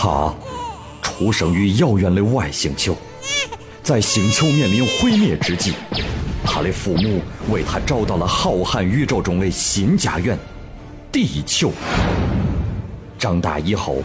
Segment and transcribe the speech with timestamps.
[0.00, 0.32] 他
[1.02, 2.94] 出生于遥远的外星球，
[3.82, 5.72] 在星球面临毁灭之际，
[6.44, 7.20] 他的父母
[7.50, 10.38] 为他找到了浩瀚宇宙中的新家园——
[11.10, 11.72] 地球。
[13.18, 13.96] 长大以后，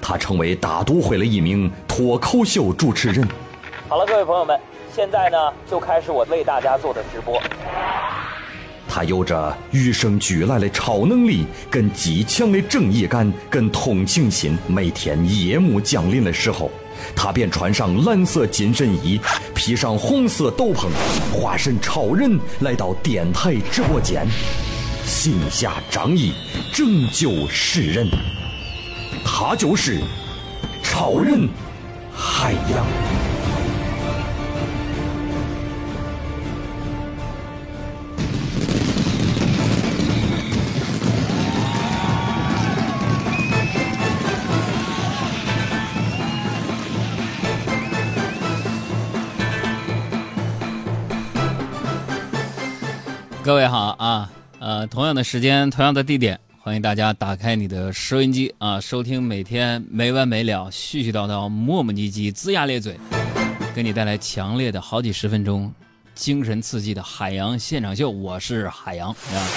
[0.00, 3.28] 他成为大都会的一名脱口秀主持人。
[3.88, 4.56] 好了，各位朋友们，
[4.94, 5.36] 现在呢
[5.68, 7.42] 就开始我为大家做的直播。
[8.92, 14.58] 他有着与生俱来的超能力，跟极强的正义感，跟同情心。
[14.66, 16.68] 每天夜幕降临的时候，
[17.14, 19.20] 他便穿上蓝色紧身衣，
[19.54, 20.88] 披上红色斗篷，
[21.32, 24.26] 化身超人来到电台直播间，
[25.06, 26.32] 行侠仗义，
[26.72, 28.08] 拯救世人。
[29.24, 30.00] 他就是
[30.82, 31.48] 超人
[32.12, 33.29] 海洋。
[53.50, 62.96] 各位好啊，呃，同样的时间，同样的地点，欢迎大家打开你的收音机啊，收听每天没完没了、絮絮叨叨、磨磨唧唧、龇牙咧嘴，
[63.74, 65.74] 给你带来强烈的好几十分钟
[66.14, 68.08] 精神刺激的海洋现场秀。
[68.08, 69.48] 我是海洋啊。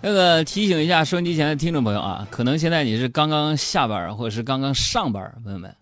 [0.00, 5.74] 那个提醒一下收音机前的听众朋友啊，可能现在你是刚刚下班或者是刚刚上班，朋友们，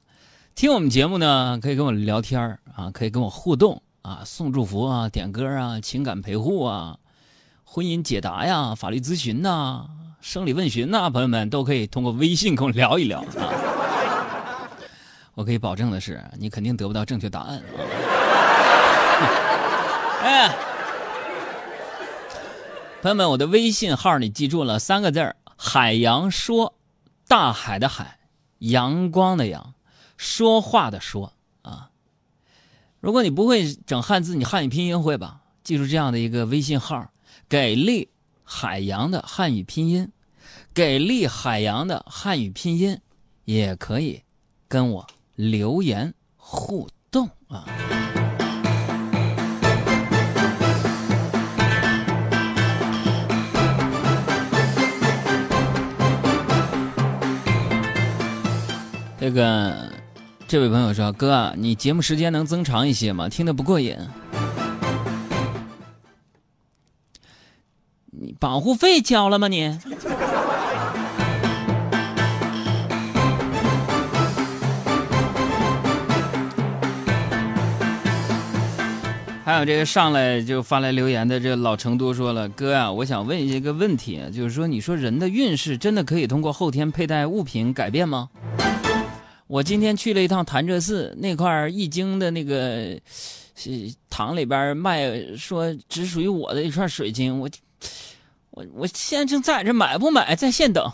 [0.55, 2.41] 听我们节目呢，可以跟我聊天
[2.75, 3.83] 啊，可以跟我互动。
[4.05, 6.99] 啊，送祝福啊，点歌啊，情感陪护啊，
[7.65, 9.87] 婚姻解答呀，法律咨询呐，
[10.21, 13.49] 生理问询呐，朋友们都可以通过微信跟我聊一聊啊。
[15.35, 17.65] 我可以保证的是，你肯定得不到正确答案啊。
[20.21, 20.55] 哎，
[23.01, 26.75] 朋友们，我的微信号你记住了三个字：海洋说，
[27.27, 28.19] 大海的海，
[28.59, 29.73] 阳光的阳，
[30.19, 31.33] 说话的说。
[33.05, 35.43] 如果你不会整汉字，你汉语拼音会吧？
[35.63, 37.07] 记住这样的一个微信号，
[37.51, 38.09] 给力
[38.45, 40.11] 海洋的汉语拼音，
[40.73, 42.99] 给力海洋的汉语拼音，
[43.45, 44.23] 也可以
[44.69, 47.67] 跟我留言互动啊。
[59.21, 59.93] 这个。
[60.47, 63.29] 这位朋友说：“哥，你节目时间能增长一些吗？
[63.29, 63.97] 听得不过瘾。
[68.11, 69.49] 你保护费交了吗？
[69.49, 69.77] 你？
[79.45, 88.29] 还有这个上来就发来留言的这老成都说了，哥啊，我想问一些个问题，就是说，你说人的运势真的可以通过后天佩戴物品改变吗？”
[89.47, 92.99] 我今天去了一趟潭柘寺那块易经的那个
[94.09, 97.49] 堂里边卖，说只属于我的一串水晶，我
[98.51, 100.91] 我我现在正在这买不买，在线等。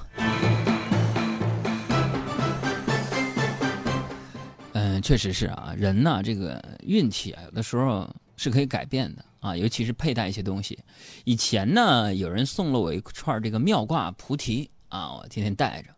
[4.72, 10.77] 嗯，确实是啊，人呢这个运气啊，有的时候是可以改变的啊，尤其是佩戴一些东西。
[11.25, 15.94] 以前呢，有人送了我一串这个妙挂菩提啊，我天天戴着，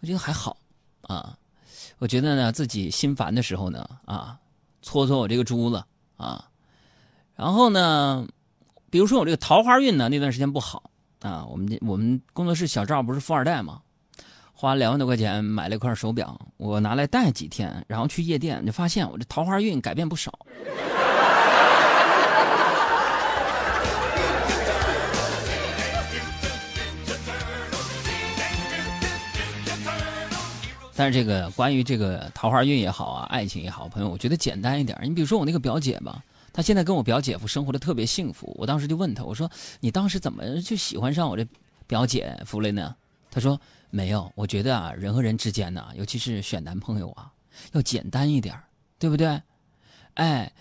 [0.00, 0.56] 我觉得还好
[1.02, 1.36] 啊。
[2.02, 4.36] 我觉得呢，自己心烦的时候呢，啊，
[4.82, 5.84] 搓搓我这个珠子
[6.16, 6.50] 啊，
[7.36, 8.26] 然后呢，
[8.90, 10.90] 比如说我这个桃花运呢，那段时间不好
[11.20, 13.80] 啊，我们我们工作室小赵不是富二代嘛，
[14.52, 20.36] 花两万多块钱买了一块手表，我拿来戴几天，然后去夜店就发现我这桃花运改变不少。
[30.94, 34.98] 但是这个关于这个桃花运也好啊，爱情也好，朋友，我觉得简单一点。
[35.02, 36.22] 你比如说我那个表姐吧，
[36.52, 38.54] 她现在跟我表姐夫生活的特别幸福。
[38.58, 39.50] 我当时就问她，我说
[39.80, 41.46] 你当时怎么就喜欢上我这
[41.86, 42.94] 表姐夫了呢？
[43.30, 43.58] 她说
[43.88, 47.32] 没有，我觉得啊，人和人之间呢，尤其是选男朋友啊，
[47.72, 48.54] 要简单一点，
[48.98, 49.40] 对不对？
[50.14, 50.52] 哎，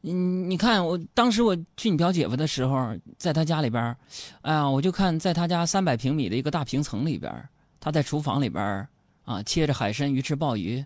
[0.00, 3.96] 你你看，我当时我去你表姐夫的时候，在他家里边，
[4.42, 7.32] 哎呀，我就看在他家三百平米的一个大平层里边，
[7.80, 8.86] 他在厨房里边。
[9.32, 10.84] 啊，切着海参、鱼翅、鲍鱼，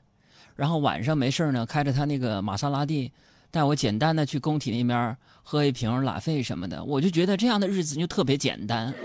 [0.55, 3.11] 然后晚上没事呢，开着他那个玛莎拉蒂，
[3.51, 8.95] 带我简单的去工体那边喝一瓶拉菲什么的，我就觉得这样的日子就特别简单。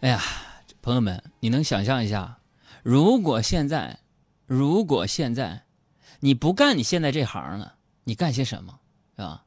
[0.00, 0.20] 哎呀，
[0.80, 2.36] 朋友们，你能想象一下？
[2.84, 3.98] 如果现在，
[4.46, 5.64] 如果现在
[6.20, 8.78] 你不干你现在这行了，你干些什么？
[9.16, 9.44] 是吧？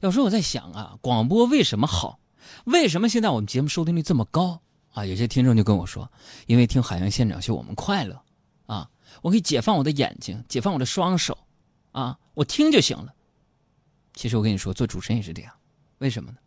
[0.00, 2.18] 有时候我在想啊，广播为什么好？
[2.64, 4.60] 为什么现在我们节目收听率这么高
[4.92, 5.04] 啊？
[5.04, 6.10] 有些听众就跟我说，
[6.46, 8.20] 因为听海洋现场秀我们快乐
[8.66, 8.88] 啊，
[9.22, 11.36] 我可以解放我的眼睛，解放我的双手
[11.92, 13.12] 啊，我听就行了。
[14.14, 15.52] 其实我跟你说，做主持人也是这样，
[15.98, 16.38] 为什么呢？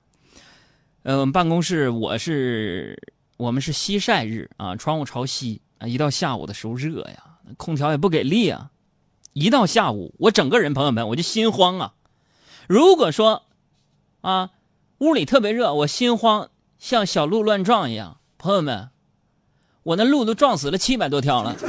[1.03, 2.97] 呃，我们办公室我是
[3.37, 8.71] 我们是西晒日啊，窗户朝西啊，一到下午的时候热呀，空调也不给力啊，
[9.33, 11.93] 一到下午我整个人朋友们我就心慌啊。
[12.67, 13.43] 如果说
[14.21, 14.51] 啊
[14.99, 18.89] 屋里特别热，我心慌像小鹿乱撞一样，朋友们，
[19.83, 21.55] 我那鹿都撞死了七百多条了。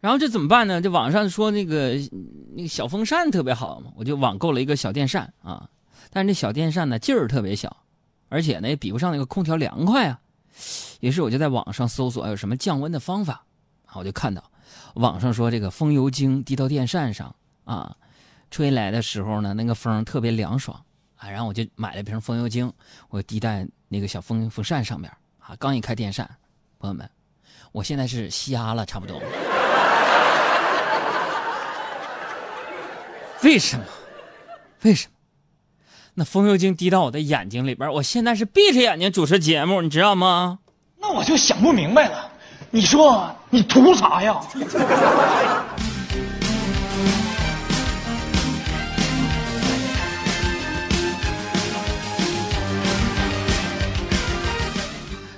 [0.00, 0.80] 然后这怎么办呢？
[0.80, 1.94] 这网上说那个
[2.56, 5.68] 那个小风扇特别好嘛，我就网购了一个小电扇啊。
[6.10, 7.76] 但是这小电扇呢劲儿特别小，
[8.28, 10.18] 而且呢也比不上那个空调凉快啊。
[11.00, 13.44] 于是我就在网上搜索有什么降温的方法，
[13.94, 14.42] 我就看到
[14.94, 17.34] 网上说这个风油精滴到电扇上
[17.64, 17.96] 啊，
[18.50, 20.82] 吹来的时候呢那个风特别凉爽
[21.16, 21.28] 啊。
[21.30, 22.72] 然后我就买了瓶风油精，
[23.08, 25.54] 我滴在那个小风风扇上面啊。
[25.58, 26.28] 刚一开电扇，
[26.78, 27.08] 朋友们，
[27.72, 29.20] 我现在是瞎了差不多。
[33.42, 33.84] 为什么？
[34.82, 35.12] 为什么？
[36.14, 40.58] 那风油精滴到我的眼睛里边，我现在是闭着眼睛主持节目，你知道吗？
[40.98, 42.31] 那我就想不明白了，
[42.74, 44.40] 你说你图啥呀？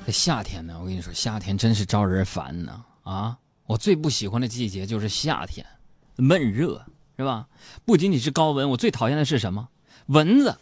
[0.06, 3.36] 这夏天呢，我跟你说，夏天真是招人烦呢啊！
[3.66, 5.66] 我最不喜欢的季节就是夏天，
[6.14, 6.81] 闷热。
[7.16, 7.48] 是吧？
[7.84, 9.69] 不仅仅是高温，我最讨厌的是什么？
[10.06, 10.56] 蚊子。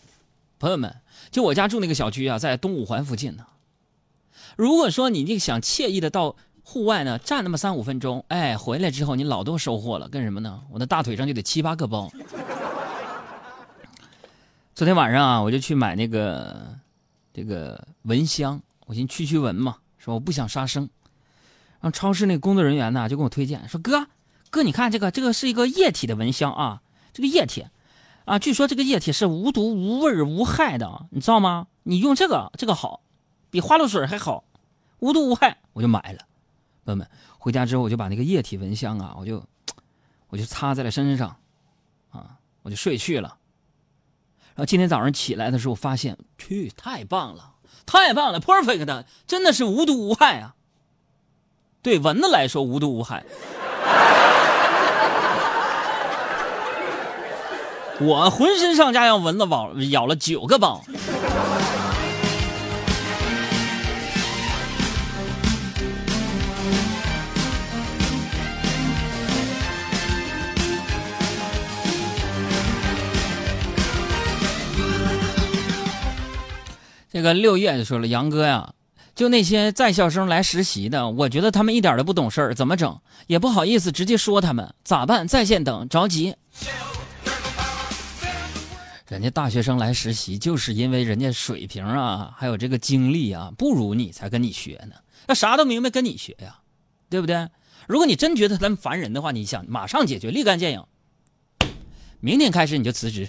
[0.58, 3.44] 朋友们，就我家住那个小区啊，在东五环附近呢。
[4.56, 10.08] 如果说你想惬意的到户外呢，站那么三五分钟，哎，回来之后你老多收获了。
[10.08, 10.62] 干什么呢？
[10.70, 12.10] 我的大腿上就得七八个包。
[14.74, 16.74] 昨天晚上啊，我就去买那个
[17.34, 20.88] 这个蚊香，我寻驱驱蚊嘛，说我不想杀生。
[21.80, 24.06] 然后超市那工作人员呢，就跟我推荐说哥。
[24.50, 26.80] 哥，你看这个，这个是一个液体的蚊香啊，
[27.12, 27.66] 这个液体，
[28.24, 31.66] 啊，据说这个液体是无毒、无味、无害的，你知道吗？
[31.82, 33.00] 你用这个，这个好，
[33.50, 34.44] 比花露水还好，
[35.00, 36.20] 无毒无害，我就买了。
[36.84, 37.08] 朋友们，
[37.38, 39.42] 回家之后我就把那个液体蚊香啊，我就，
[40.28, 41.36] 我就擦在了身上，
[42.10, 43.36] 啊，我就睡去了。
[44.54, 47.54] 然后今天早上起来的时候，发现，去，太棒了，
[47.86, 50.54] 太棒了，perfect，真的是无毒无害啊。
[51.82, 53.24] 对蚊子来说，无毒无害。
[58.00, 60.84] 我浑身上下让蚊子咬咬了九个包。
[77.22, 78.74] 个六月就说了，杨哥呀。
[79.14, 82.98] 就那些在校生来实习的，我觉得他们一点都不懂事儿，怎么整？
[83.26, 85.28] 也不好意思直接说他们，咋办？
[85.28, 86.34] 在线等，着急。
[89.08, 94.96] 人家大学生来实习，就是因为人家水平啊，还有这个经历啊，不如你才跟你学呢。
[95.26, 96.60] 那啥都明白，跟你学呀，
[97.10, 97.46] 对不对？
[97.86, 100.82] 如果你真觉得他们烦人的话，你想马上解决，立竿见影。
[102.20, 103.28] 明天开始你就辞职。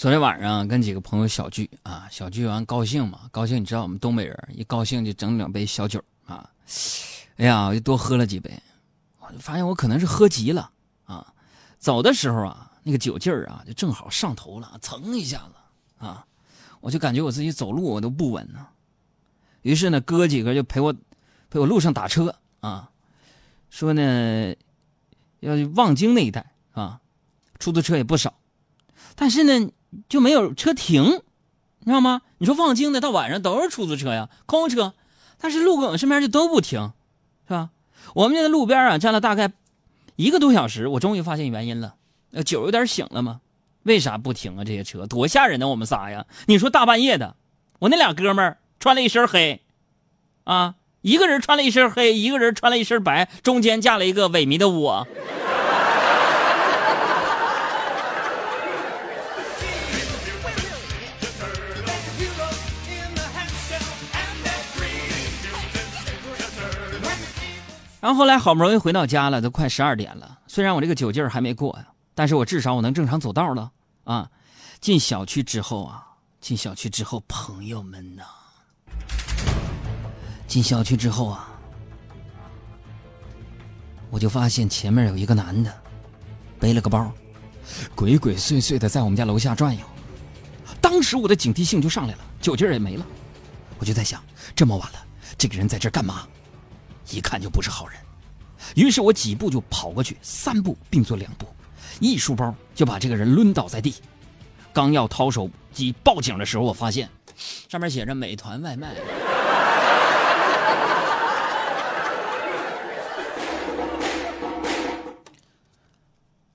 [0.00, 6.48] 昨天晚上跟几个朋友小聚啊，小聚完高兴嘛，高兴你知道我们东北人一高兴就整两杯小酒啊，
[7.36, 8.50] 哎呀，我就多喝了几杯，
[9.18, 10.70] 我就发现我可能是喝急了
[11.04, 11.34] 啊，
[11.78, 16.24] 走的时候啊，那个酒劲儿啊就正好上头了，蹭一下子啊，
[16.80, 18.68] 我就感觉我自己走路我都不稳呢，
[19.60, 20.94] 于是呢哥几个就陪我
[21.50, 22.90] 陪我路上打车啊，
[23.68, 24.54] 说呢
[25.40, 27.02] 要去望京那一带啊，
[27.58, 28.32] 出租车也不少，
[29.14, 29.70] 但是呢。
[30.08, 31.22] 就没有车停，
[31.80, 32.22] 你知道吗？
[32.38, 34.94] 你说望京的到晚上都是出租车呀，空车，
[35.38, 36.92] 但是路过我身边就都不停，
[37.46, 37.70] 是吧？
[38.14, 39.52] 我们就在路边啊站了大概
[40.16, 41.94] 一个多小时，我终于发现原因了，
[42.32, 43.40] 呃，酒有点醒了吗？
[43.82, 44.64] 为啥不停啊？
[44.64, 45.68] 这些车多吓人呢！
[45.68, 47.34] 我们仨呀，你说大半夜的，
[47.78, 49.62] 我那俩哥们儿穿了一身黑，
[50.44, 55.06] 啊，一个人穿了一身黑，一个人穿了一身白，中间架了一个萎靡的我。
[68.00, 70.38] 然后后来好不容易回到家了，都快十二点了。
[70.46, 73.70] 虽然我这个酒劲儿还没过呀，但是我至少我能正常走道了
[74.04, 74.30] 啊。
[74.80, 76.06] 进小区之后啊，
[76.40, 78.22] 进小区之后，朋友们呐，
[80.46, 81.50] 进小区之后啊，
[84.08, 85.70] 我就发现前面有一个男的，
[86.58, 87.12] 背了个包，
[87.94, 89.84] 鬼鬼祟祟的在我们家楼下转悠。
[90.80, 93.04] 当时我的警惕性就上来了，酒劲儿也没了，
[93.78, 94.24] 我就在想，
[94.56, 94.98] 这么晚了，
[95.36, 96.26] 这个人在这干嘛？
[97.10, 97.98] 一看就不是好人。
[98.76, 101.46] 于是我几步就跑过去，三步并作两步，
[101.98, 103.94] 一书包就把这个人抡倒在地。
[104.72, 107.08] 刚要掏手机报警的时候，我发现
[107.68, 108.94] 上面写着“美团外卖”。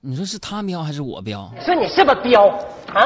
[0.00, 1.52] 你说是他彪还是我彪？
[1.60, 2.46] 说你是不是彪
[2.94, 3.04] 啊？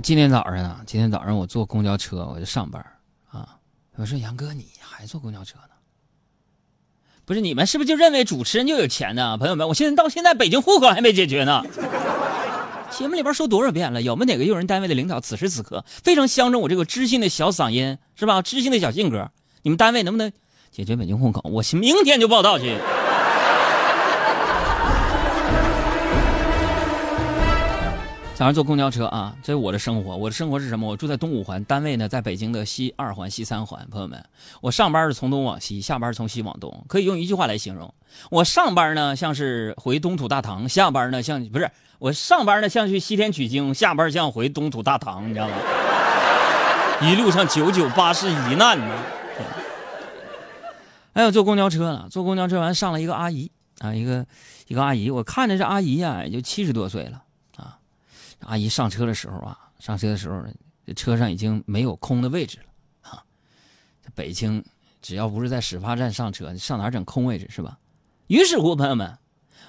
[0.00, 2.84] 今天早上啊，今天早上我坐公交车，我就上班
[3.30, 3.56] 啊。
[3.96, 5.74] 我说杨哥，你还坐公交车呢？
[7.24, 9.36] 不是你们是不是就认为主持人就有钱呢？
[9.36, 11.62] 朋友们，我现在到现在北京户口还没解决呢。
[12.90, 14.00] 节目里边说多少遍了？
[14.00, 18.40] 有没有哪个用人单位的领导此时此刻非常相中我这个知性的小嗓音，是吧？
[18.40, 19.30] 知性的小性格，
[19.62, 20.32] 你们单位能不能
[20.70, 21.42] 解决北京户口？
[21.50, 22.76] 我明天就报道去。
[28.38, 30.16] 早上坐公交车啊，这是我的生活。
[30.16, 30.86] 我的生活是什么？
[30.86, 33.84] 我住在东五环，单位呢在北京的西二环、西三环。
[33.90, 34.24] 朋友们，
[34.60, 37.92] 我上班是从东往西，下班从西往东，可以用一句话来形容：
[38.30, 41.68] 我上班呢像是回东土大唐，下班呢像不是
[41.98, 45.56] 我上班呢像去西天取经，下班像回东土大唐，你知道吗？
[47.02, 48.94] 一路上九九八十一难呢。
[51.14, 54.24] 哎呦，坐公交车了，坐公交车完上了一个阿姨啊，一个
[54.68, 57.24] 一个阿姨，我看着这阿姨呀也就七十多岁了。
[58.40, 60.42] 阿姨上车的时候啊，上车的时候，
[60.86, 63.22] 这车上已经没有空的位置了啊。
[64.14, 64.64] 北京
[65.02, 67.78] 只要不是在始发站上车，上哪整空位置是吧？
[68.26, 69.18] 于是乎，朋友们，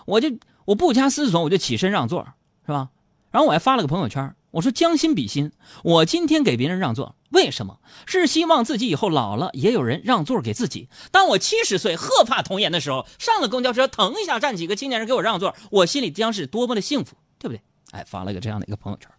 [0.05, 0.29] 我就
[0.65, 2.27] 我不加思索，我就起身让座，
[2.65, 2.89] 是吧？
[3.31, 5.51] 然后我还发了个朋友圈，我说将心比心，
[5.83, 7.79] 我今天给别人让座，为什么？
[8.07, 10.89] 是希望自己以后老了也有人让座给自己。
[11.11, 17.61] 当我七十岁鹤发童颜的时候，上了公交车，腾一下站几个青年人给我让座，我心里将是多么的幸福，对不对？
[17.91, 19.10] 哎，发了个这样的一个朋友圈，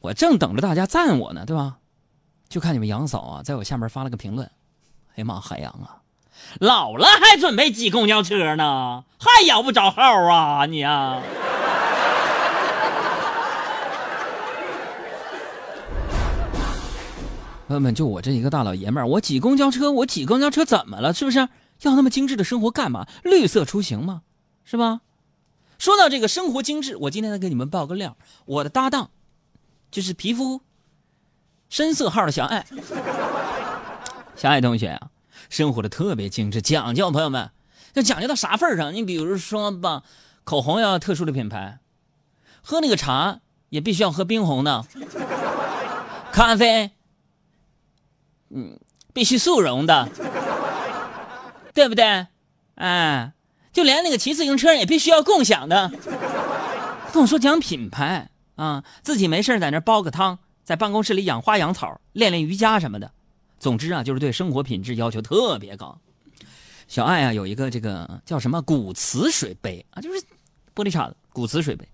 [0.00, 1.76] 我正等着大家赞我呢，对吧？
[2.48, 4.46] 就看你们杨嫂啊，在我下面发了个评论，
[5.10, 6.00] 哎呀妈，海洋啊，
[6.60, 11.22] 老了还准备挤公交车呢，还摇不着号啊你啊！
[17.68, 21.14] 朋友们，就我这一个大老爷们儿，我挤公交车，我挤公交车怎么了？
[21.14, 21.38] 是不是
[21.82, 23.06] 要那么精致的生活干嘛？
[23.24, 24.22] 绿色出行吗？
[24.64, 25.00] 是吧？
[25.82, 28.16] 说到这个生活精致，我今天再给你们爆个料。
[28.44, 29.10] 我的搭档，
[29.90, 30.60] 就是皮肤
[31.68, 32.64] 深色号的小爱，
[34.36, 35.10] 小爱同学啊，
[35.50, 37.10] 生活的特别精致讲究。
[37.10, 37.50] 朋友们，
[37.94, 38.94] 要讲究到啥份上？
[38.94, 40.04] 你比如说吧，
[40.44, 41.80] 口红要特殊的品牌，
[42.62, 44.86] 喝那个茶也必须要喝冰红的，
[46.30, 46.92] 咖啡，
[48.50, 48.78] 嗯，
[49.12, 50.08] 必须速溶的，
[51.74, 52.28] 对不对？
[52.76, 53.32] 哎。
[53.72, 55.90] 就连那个骑自行车也必须要共享的。
[57.12, 63.10] 跟我说讲品牌啊，自己没事在那煲个汤，在办公室里养花养草，练练瑜伽什么的。
[63.58, 65.98] 总之啊，就是对生活品质要求特别高。
[66.88, 70.20] 小爱啊，有一个这个叫什么古瓷水杯啊，就是
[70.74, 71.88] 玻璃碴子古瓷水杯，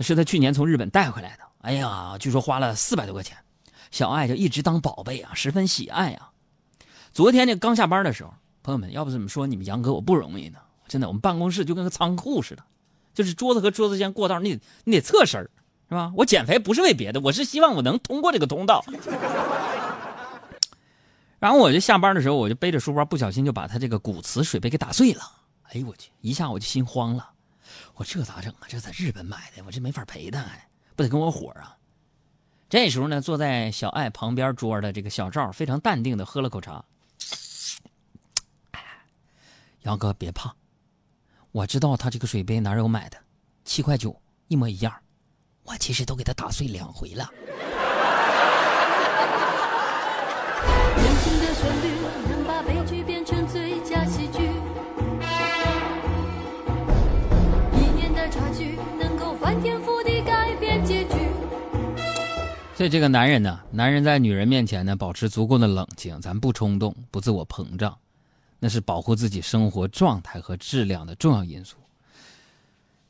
[0.00, 1.42] 是他去年从日本带回来的。
[1.60, 3.36] 哎呀，据说花了四百多块钱，
[3.90, 6.30] 小爱就一直当宝贝啊，十分喜爱啊。
[7.12, 10.58] 昨天这刚下班的时候，朋友们，要不怎么说你们杨哥我不容易呢？
[10.88, 12.64] 真的，我们办公室就跟个仓库似的，
[13.14, 15.40] 就是桌子和桌子间过道，你得你得侧身
[15.88, 16.12] 是吧？
[16.16, 18.84] 我减肥不是为别的，我是希望我能通过这个通道。
[21.38, 25.22] 然后我就下班的时候，我就背着书包，不小心就把他这个骨瓷水杯给打碎了。
[25.64, 27.30] 哎呦我去，一下我就心慌了，
[27.94, 28.66] 我这咋整啊？
[28.66, 30.44] 这在日本买的，我这没法赔他，
[30.96, 31.76] 不得跟我火啊？
[32.68, 36.84] 这时候呢，坐在小爱旁边桌的这个小赵非常淡定的喝了口茶。
[39.82, 40.54] 杨哥别怕。
[41.50, 43.16] 我知道他这个水杯哪有买的，
[43.64, 44.14] 七块九
[44.48, 44.92] 一模一样，
[45.64, 47.28] 我其实都给他打碎两回了。
[62.74, 67.98] 所以这个男人呢，男人在女人面前呢，保持足够的冷静，咱不冲动，不自我膨胀，
[68.58, 71.76] 那是保护自己生活状态和质量的重要因素。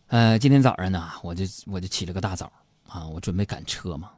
[0.09, 2.51] 呃，今天早上呢，我就我就起了个大早
[2.87, 4.11] 啊，我准备赶车嘛，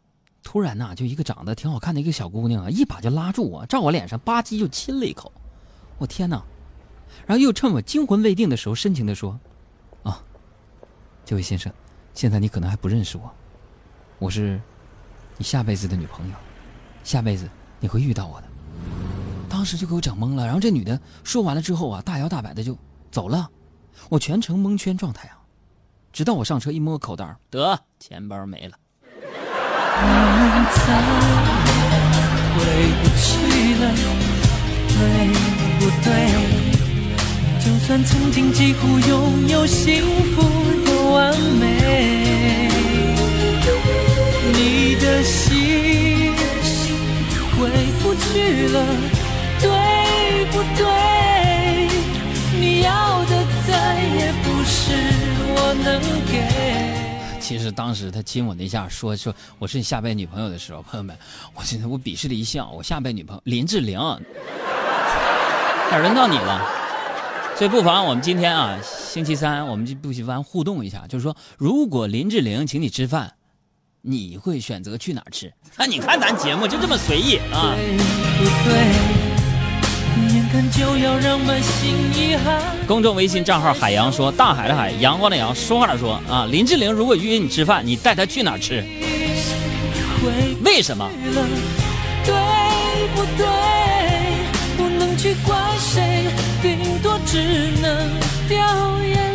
[0.42, 5.32] 突然呢，就一个长得挺好看的一个小姑娘啊，一把就拉住我，照我脸上吧唧就亲了一口，
[5.99, 6.42] 我天哪！
[7.26, 9.38] 然后又趁我惊魂未定的时候，深情的说
[10.04, 10.22] ：“啊，
[11.25, 11.72] 这位先生，
[12.14, 13.28] 现在你可能还不认识我，
[14.20, 14.60] 我是
[15.37, 16.34] 你下辈子的女朋友，
[17.02, 17.49] 下辈子
[17.80, 18.46] 你会遇到我的。”
[19.61, 20.47] 当时就给我整懵了。
[20.47, 22.75] 然后这女的说完了之后啊，大摇大摆的就
[23.12, 23.47] 走了，
[24.09, 25.37] 我全程蒙圈状态啊。
[26.14, 28.79] 直到我上车一摸口袋，得钱包没了。
[32.57, 32.64] 回
[33.02, 33.93] 不去了，
[34.88, 35.29] 对
[35.79, 36.09] 不对？
[37.62, 40.02] 就算曾经几乎拥有幸
[40.35, 40.40] 福
[40.87, 42.71] 的完美，
[44.55, 46.33] 你的心
[47.59, 47.69] 回
[48.02, 48.87] 不去了，
[50.61, 51.88] 对不对？
[52.61, 54.93] 你要的再也不是
[55.55, 55.99] 我能
[56.31, 57.40] 给。
[57.40, 61.17] 其实当时他亲我那一下，说说我是你下辈女朋友的时候，朋友们，
[61.55, 62.71] 我现在我鄙视的一笑。
[62.71, 63.99] 我下辈女朋友林志玲，
[65.90, 66.61] 哪轮到你了？
[67.57, 73.33] 所以不妨我们今天啊，星期三，我们就不喜欢互动一下，就是说，如果林志玲请你吃饭，
[74.02, 75.50] 你会选择去哪儿吃？
[75.76, 77.75] 啊，你看咱节目就这么随意啊。
[77.76, 79.20] 对不对？
[80.50, 82.61] 眼看就要让满心遗憾。
[82.87, 86.47] 公众微信账号海洋说，大海的海，阳光的阳，说话的说啊。
[86.50, 88.85] 林志玲如果约你吃饭，你带她去哪儿吃？
[90.64, 91.09] 为什么？
[92.25, 92.35] 对
[93.14, 93.47] 不对？
[94.76, 96.26] 不能去怪谁，
[96.61, 97.38] 顶多只
[97.80, 98.11] 能
[98.49, 98.59] 掉
[99.02, 99.29] 眼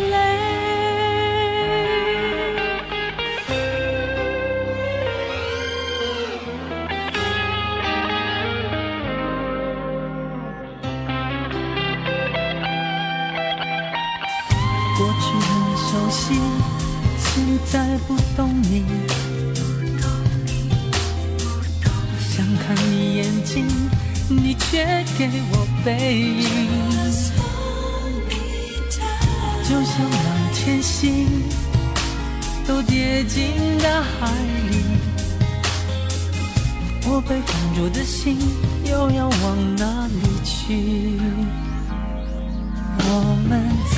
[15.95, 16.34] 熟悉，
[17.17, 18.84] 现在不懂你。
[22.19, 23.65] 想看你眼睛，
[24.27, 24.86] 你却
[25.17, 26.49] 给我背影，
[29.63, 30.19] 就像满
[30.53, 31.27] 天星
[32.67, 34.29] 都跌进大海
[34.69, 34.73] 里。
[37.08, 38.38] 我被放逐的心
[38.84, 41.17] 又要往哪里去？
[43.08, 43.51] 我们
[43.91, 43.97] 在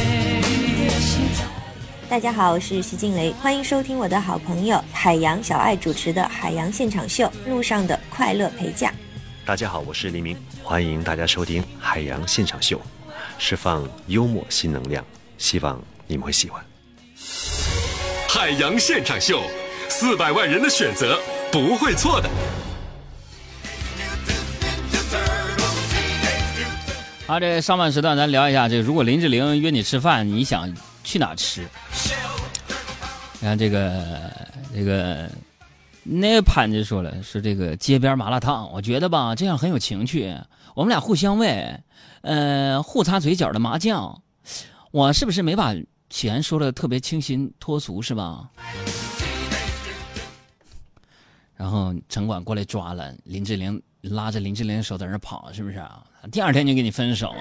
[2.11, 8.93] 大家好，我是徐静蕾，欢迎收听我的好朋友海洋小爱主持的《海洋现场秀》路上的快乐陪嫁。
[9.45, 12.77] 大家好，我是黎明，欢迎大家收听《海洋现场秀》，
[13.37, 15.01] 释放幽默新能量，
[15.37, 16.61] 希望你们会喜欢。
[18.27, 19.43] 海洋现场秀，
[19.87, 21.17] 四百万人的选择
[21.49, 22.29] 不会错的。
[27.25, 30.69] 好，这上半时段咱聊一下，这如果林志玲约你吃饭，你想
[31.05, 31.65] 去哪吃？
[33.43, 34.31] 你看这个
[34.71, 35.27] 这个
[36.03, 40.31] 那潘就说了，说这个街边麻辣烫，我觉得吧，这样很有情趣，
[40.75, 41.75] 我们俩互相喂，
[42.21, 44.21] 呃，互擦嘴角的麻将，
[44.91, 45.73] 我是不是没把
[46.07, 48.47] 钱说的特别清新脱俗是吧？
[51.55, 56.03] 然后城管过来抓了林志玲，拉着林志玲的手在那跑，是不是啊？
[56.31, 57.33] 第二天就跟你分手。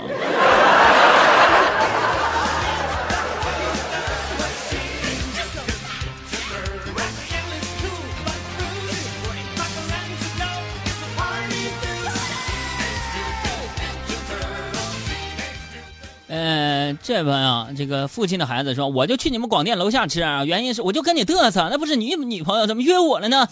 [17.02, 23.48] 这边啊，这个父亲的孩子说，我就去你们广电楼下吃啊，原因是我就跟你嘚瑟，那不是你女朋友，怎么约我了呢？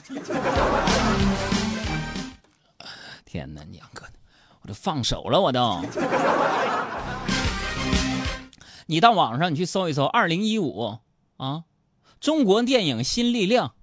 [3.25, 4.05] 天哪，娘哥，
[4.63, 5.81] 我都放手了，我都。
[8.87, 10.99] 你到网上你去搜一搜，二零一五
[11.37, 11.65] 啊，
[12.21, 13.75] 中国电影新力量，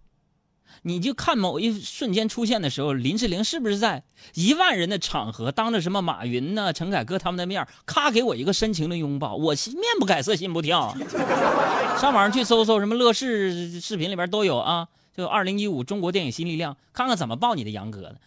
[0.87, 4.03] 你就看某一瞬间出现的时候，林志玲是不是在
[4.35, 10.95] 一万人的场合，当着什么马云呢、陈凯歌他们的面，咔给我一个深情的拥抱，我心面不改色心不跳。
[11.99, 18.19] 上网上去搜搜，什么乐视视频里边都有啊，就二零一五中国电影新力量，看看怎么抱你的杨哥的，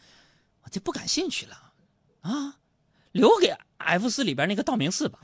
[0.65, 1.57] 我就不感兴趣了
[2.23, 2.57] 啊。
[3.13, 5.21] 留给 F 四里边那个道明寺吧。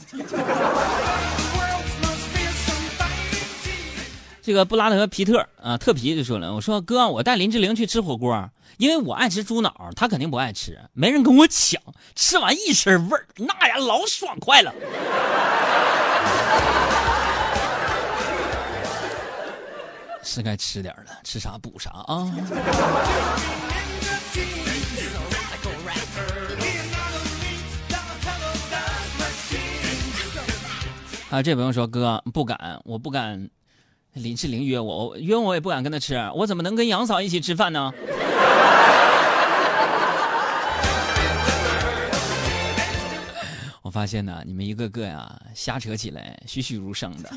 [4.47, 11.81] 这个布拉德皮特啊，特皮就说了：“我说哥，我带林志玲去吃火锅，因为我爱吃猪脑，他肯定不爱吃，没人跟我抢，
[12.15, 14.71] 吃完一身味儿，那呀老爽快了。
[20.23, 22.31] ”是该吃点了，吃啥补啥啊！
[31.31, 33.49] 啊，这朋友说哥不敢，我不敢。
[34.15, 37.93] 林志玲约我，约我也不敢跟他吃，我怎么能跟杨嫂一起吃饭呢？
[43.83, 47.31] 我发现呢，你们一个个呀，瞎扯起来栩栩如生的。